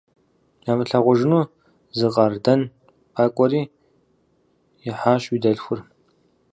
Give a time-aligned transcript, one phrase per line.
[0.71, 1.43] Ямылъагъужыну
[1.97, 2.61] зы къардэн
[3.15, 3.61] къакӀуэри,
[4.87, 5.79] ихьащ уи дэлъхур.